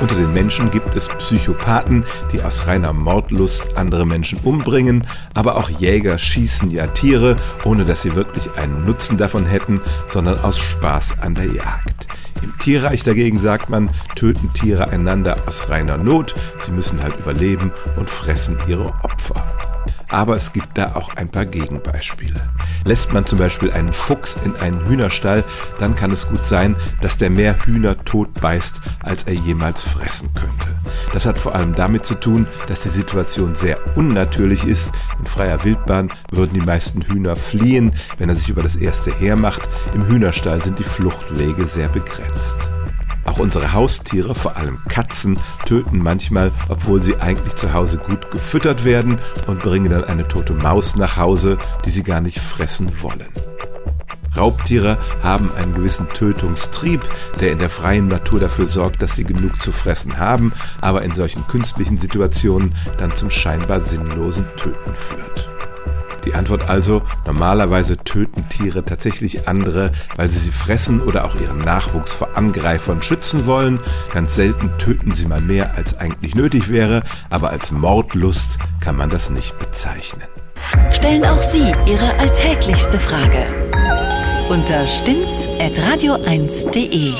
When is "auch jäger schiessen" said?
5.56-6.70